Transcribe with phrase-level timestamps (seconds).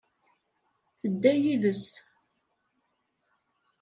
[0.99, 1.87] Tedda yid-s.